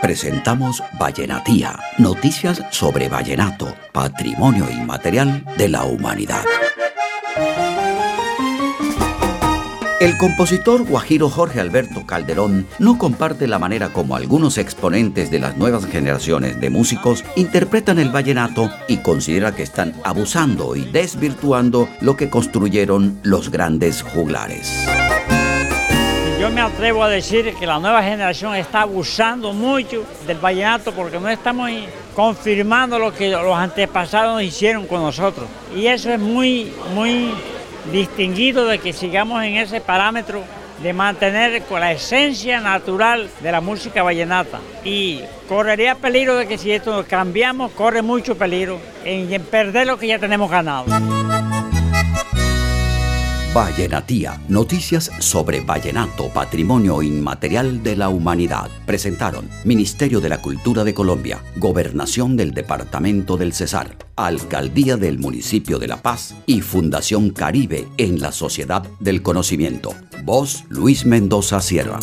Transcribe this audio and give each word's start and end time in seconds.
presentamos 0.00 0.82
Vallenatía, 1.00 1.78
noticias 1.98 2.62
sobre 2.70 3.08
vallenato, 3.08 3.74
patrimonio 3.92 4.70
inmaterial 4.70 5.44
de 5.56 5.68
la 5.68 5.84
humanidad. 5.84 6.44
El 10.00 10.16
compositor 10.16 10.86
guajiro 10.86 11.28
Jorge 11.28 11.60
Alberto 11.60 12.06
Calderón 12.06 12.66
no 12.78 12.96
comparte 12.96 13.46
la 13.46 13.58
manera 13.58 13.90
como 13.90 14.16
algunos 14.16 14.56
exponentes 14.56 15.30
de 15.30 15.38
las 15.38 15.58
nuevas 15.58 15.84
generaciones 15.84 16.58
de 16.58 16.70
músicos 16.70 17.22
interpretan 17.36 17.98
el 17.98 18.08
vallenato 18.08 18.70
y 18.88 18.98
considera 18.98 19.54
que 19.54 19.62
están 19.62 19.92
abusando 20.02 20.74
y 20.74 20.86
desvirtuando 20.86 21.86
lo 22.00 22.16
que 22.16 22.30
construyeron 22.30 23.20
los 23.22 23.50
grandes 23.50 24.00
juglares. 24.00 24.72
Yo 26.40 26.48
me 26.48 26.62
atrevo 26.62 27.04
a 27.04 27.10
decir 27.10 27.54
que 27.54 27.66
la 27.66 27.78
nueva 27.78 28.02
generación 28.02 28.54
está 28.54 28.80
abusando 28.80 29.52
mucho 29.52 30.06
del 30.26 30.38
vallenato 30.38 30.90
porque 30.90 31.20
no 31.20 31.28
estamos 31.28 31.70
confirmando 32.14 32.98
lo 32.98 33.12
que 33.12 33.28
los 33.28 33.54
antepasados 33.54 34.42
hicieron 34.42 34.86
con 34.86 35.02
nosotros. 35.02 35.46
Y 35.76 35.86
eso 35.86 36.10
es 36.10 36.18
muy, 36.18 36.72
muy 36.94 37.30
distinguido 37.92 38.64
de 38.64 38.78
que 38.78 38.94
sigamos 38.94 39.44
en 39.44 39.56
ese 39.56 39.82
parámetro 39.82 40.42
de 40.82 40.94
mantener 40.94 41.62
con 41.64 41.78
la 41.78 41.92
esencia 41.92 42.58
natural 42.58 43.28
de 43.42 43.52
la 43.52 43.60
música 43.60 44.02
vallenata. 44.02 44.60
Y 44.82 45.20
correría 45.46 45.94
peligro 45.96 46.36
de 46.36 46.48
que 46.48 46.56
si 46.56 46.72
esto 46.72 47.04
cambiamos, 47.06 47.70
corre 47.72 48.00
mucho 48.00 48.38
peligro 48.38 48.78
en 49.04 49.42
perder 49.42 49.86
lo 49.86 49.98
que 49.98 50.06
ya 50.06 50.18
tenemos 50.18 50.50
ganado. 50.50 50.86
Vallenatía, 53.52 54.40
noticias 54.48 55.10
sobre 55.18 55.60
vallenato, 55.60 56.28
patrimonio 56.28 57.02
inmaterial 57.02 57.82
de 57.82 57.96
la 57.96 58.08
humanidad. 58.08 58.70
Presentaron 58.86 59.48
Ministerio 59.64 60.20
de 60.20 60.28
la 60.28 60.40
Cultura 60.40 60.84
de 60.84 60.94
Colombia, 60.94 61.42
Gobernación 61.56 62.36
del 62.36 62.52
Departamento 62.52 63.36
del 63.36 63.52
Cesar, 63.52 63.96
Alcaldía 64.14 64.96
del 64.96 65.18
Municipio 65.18 65.80
de 65.80 65.88
La 65.88 66.00
Paz 66.00 66.36
y 66.46 66.60
Fundación 66.60 67.30
Caribe 67.30 67.88
en 67.96 68.20
la 68.20 68.30
Sociedad 68.30 68.84
del 69.00 69.20
Conocimiento. 69.20 69.96
Voz 70.22 70.62
Luis 70.68 71.04
Mendoza 71.04 71.60
Sierra. 71.60 71.98